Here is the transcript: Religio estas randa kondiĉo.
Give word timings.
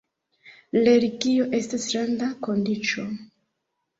Religio 0.87 1.43
estas 1.59 1.85
randa 1.97 2.31
kondiĉo. 2.47 3.05